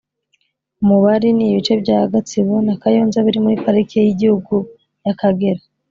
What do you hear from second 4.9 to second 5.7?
y’Akagera